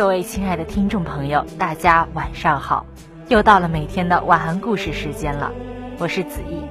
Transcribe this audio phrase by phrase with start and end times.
[0.00, 2.86] 各位亲爱的听众朋友，大家晚上好！
[3.28, 5.52] 又到了每天的晚安故事时间了，
[5.98, 6.62] 我是子毅。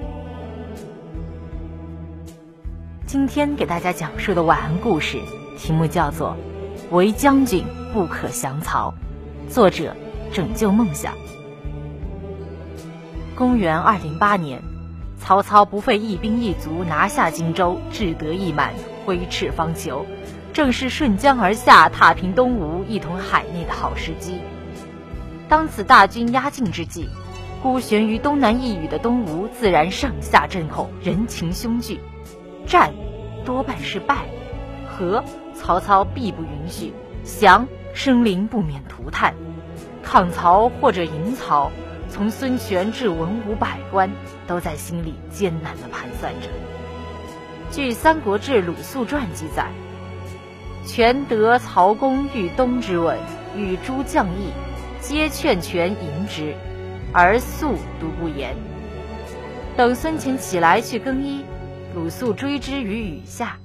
[3.06, 5.20] 今天给大家讲述的晚安故事
[5.60, 6.36] 题目叫做
[6.96, 8.96] 《为将军不可降曹》，
[9.54, 9.96] 作者
[10.34, 11.14] 拯救梦想。
[13.36, 14.60] 公元二零八年，
[15.20, 18.74] 曹操不费一兵一卒拿下荆州，志得意满，
[19.06, 20.04] 挥斥方遒。
[20.60, 24.42] 正是顺江而下，踏平东吴，一统海内的好时机。
[25.48, 27.08] 当此大军压境之际，
[27.64, 32.02] 孤悬于东南一隅的东吴自然上下震恐，人情凶惧。
[32.68, 32.92] 战，
[33.46, 34.18] 多半是败；
[34.86, 35.24] 和，
[35.56, 36.92] 曹操必不允许；
[37.24, 39.34] 降，生灵不免涂炭。
[40.04, 41.72] 抗曹或者迎曹，
[42.10, 44.12] 从孙权至文武百官，
[44.46, 46.50] 都在心里艰难地盘算着。
[47.72, 49.66] 据《三国志·鲁肃传》记载。
[50.86, 53.18] 权得曹公欲东之问，
[53.56, 54.52] 与诸将议，
[55.00, 56.56] 皆劝权迎之，
[57.14, 58.56] 而肃独不言。
[59.78, 61.44] 等孙权起来去更衣，
[61.94, 63.58] 鲁肃追之于雨下，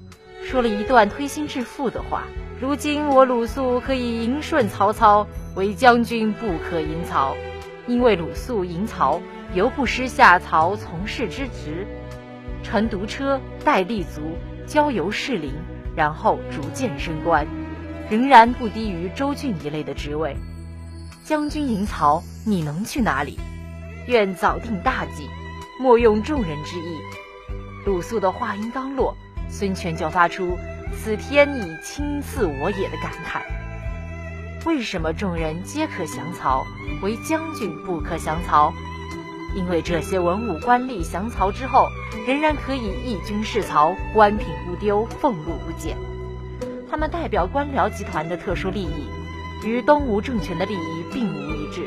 [0.43, 2.25] 说了一段推心置腹的话
[2.61, 5.27] ：“如今我鲁肃可以迎顺曹操，
[5.57, 7.35] 为将军不可迎曹，
[7.87, 9.21] 因为鲁肃迎曹，
[9.55, 11.87] 犹不失下曹从事之职，
[12.63, 14.21] 乘独车，带立足，
[14.67, 15.55] 郊游士林。”
[15.97, 17.47] 然后逐渐升官，
[18.11, 20.37] 仍然不低于周郡一类的职位。
[21.25, 23.39] 将军迎曹，你能去哪里？
[24.07, 25.29] 愿早定大计，
[25.81, 26.99] 莫用众人之意。
[27.87, 29.17] 鲁肃的话音刚落，
[29.49, 30.57] 孙权就发出
[30.97, 33.43] “此天已亲赐我也”的感慨。
[34.67, 36.67] 为什么众人皆可降曹，
[37.03, 38.73] 唯将军不可降曹？
[39.55, 41.89] 因为这些文武官吏降曹之后，
[42.27, 45.97] 仍然可以义军事曹，官品不丢，俸禄不减。
[46.91, 49.09] 他们代表官僚集团的特殊利益，
[49.65, 51.87] 与东吴政权的利益并无一致。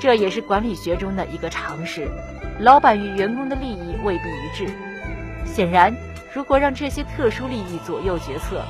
[0.00, 2.08] 这也是管理学中的一个常识：
[2.58, 4.72] 老板与员工的利益未必一致。
[5.44, 5.94] 显然，
[6.32, 8.62] 如果让这些特殊利益左右决策，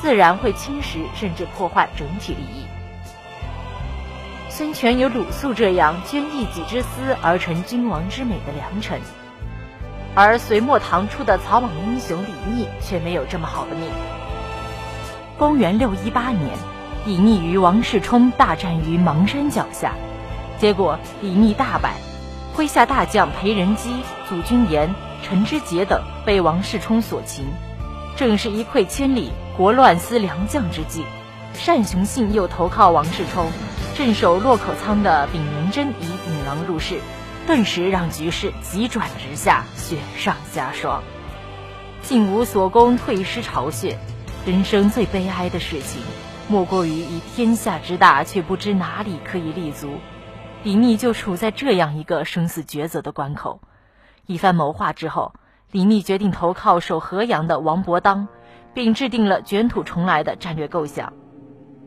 [0.00, 2.64] 自然会侵蚀甚至破坏整体利益。
[4.58, 9.00] 孙权有鲁肃这样捐一己之私而成君王之美的良臣，
[10.16, 13.88] 而隋末唐初的草莽英雄李密却没有这么好的命。
[15.38, 16.58] 公元六一八年，
[17.06, 19.92] 李密与王世充大战于邙山脚下，
[20.58, 21.94] 结果李密大败，
[22.56, 23.94] 麾下大将裴仁基、
[24.28, 24.92] 祖君言、
[25.22, 27.46] 陈知节等被王世充所擒，
[28.16, 31.04] 正是一溃千里、国乱思良将之际。
[31.64, 33.46] 单雄信又投靠王世充。
[33.98, 37.00] 镇守洛口仓的丙元贞以女郎入室，
[37.48, 41.02] 顿时让局势急转直下，雪上加霜。
[42.00, 43.98] 晋无所攻，退师巢穴。
[44.46, 46.00] 人生最悲哀的事情，
[46.46, 49.98] 莫过于以天下之大，却不知哪里可以立足。
[50.62, 53.60] 李密就处在这样一个生死抉择的关口。
[54.26, 55.34] 一番谋划之后，
[55.72, 58.28] 李密决定投靠守河阳的王伯当，
[58.72, 61.12] 并制定了卷土重来的战略构想：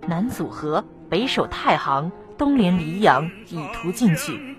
[0.06, 0.84] 南阻河。
[1.12, 4.56] 北守太行，东连黎阳，以图进取。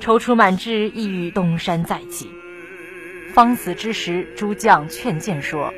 [0.00, 2.30] 踌躇满志，意欲东山再起。
[3.34, 5.74] 方死之时，诸将劝谏说：“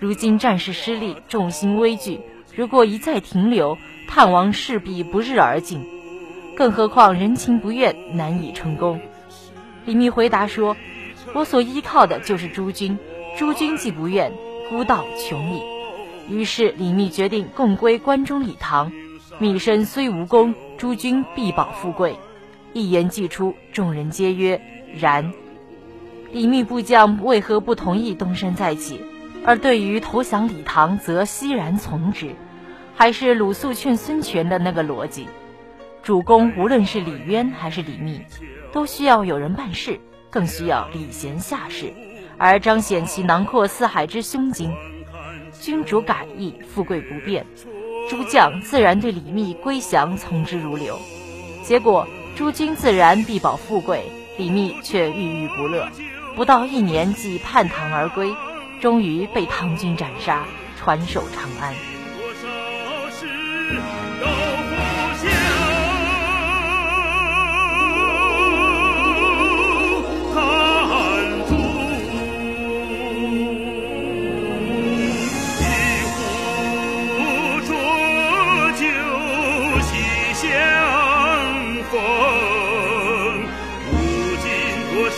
[0.00, 2.20] 如今战事失利，众心危惧。
[2.56, 3.76] 如果一再停留，
[4.08, 5.86] 汉王势必不日而进。
[6.56, 8.98] 更何况人情不愿，难以成功。”
[9.84, 10.74] 李密回答说
[11.34, 12.98] ：“我所依靠的就是诸君，
[13.36, 14.32] 诸君既不愿，
[14.70, 15.60] 孤道穷矣。”
[16.34, 18.90] 于是李密决定共归关中礼堂。
[19.38, 22.18] 密身虽无功，诸君必保富贵。
[22.72, 24.60] 一言既出，众人皆曰
[24.98, 25.32] 然。
[26.32, 29.00] 李密部将为何不同意东山再起，
[29.44, 32.34] 而对于投降李唐则欣然从之？
[32.94, 35.26] 还是鲁肃劝孙权的那个逻辑：
[36.02, 38.20] 主公无论是李渊还是李密，
[38.72, 39.98] 都需要有人办事，
[40.28, 41.92] 更需要礼贤下士，
[42.36, 44.72] 而彰显其囊括四海之胸襟。
[45.60, 47.46] 君主改易，富贵不变。
[48.08, 50.98] 诸将自然对李密归降从之如流，
[51.62, 55.88] 结果诸君自然必保富贵，李密却郁郁不乐，
[56.34, 58.34] 不到一年即叛唐而归，
[58.80, 60.44] 终于被唐军斩杀，
[60.76, 61.74] 传首长安。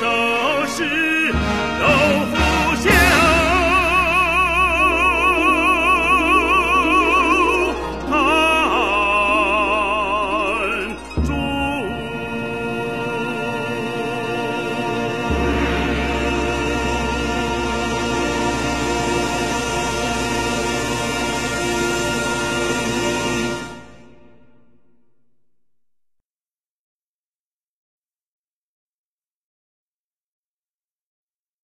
[0.03, 1.12] 都是。